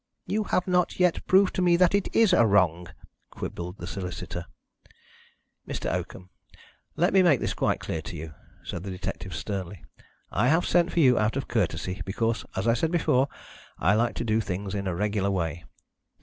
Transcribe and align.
"You 0.25 0.45
have 0.45 0.67
not 0.67 0.99
yet 0.99 1.23
proved 1.27 1.53
to 1.53 1.61
me 1.61 1.77
that 1.77 1.93
it 1.93 2.07
is 2.15 2.33
a 2.33 2.43
wrong," 2.47 2.87
quibbled 3.29 3.77
the 3.77 3.85
solicitor. 3.85 4.47
"Mr. 5.67 5.93
Oakham, 5.93 6.31
let 6.95 7.13
me 7.13 7.21
make 7.21 7.39
this 7.39 7.53
quite 7.53 7.79
clear 7.79 8.01
to 8.01 8.15
you," 8.15 8.33
said 8.63 8.81
the 8.81 8.89
detective 8.89 9.35
sternly. 9.35 9.85
"I 10.31 10.47
have 10.47 10.65
sent 10.65 10.91
for 10.91 11.01
you 11.01 11.19
out 11.19 11.37
of 11.37 11.47
courtesy, 11.47 12.01
because, 12.03 12.45
as 12.55 12.67
I 12.67 12.73
said 12.73 12.89
before, 12.91 13.27
I 13.77 13.93
like 13.93 14.15
to 14.15 14.23
do 14.23 14.41
things 14.41 14.73
in 14.73 14.87
a 14.87 14.95
regular 14.95 15.29
way. 15.29 15.65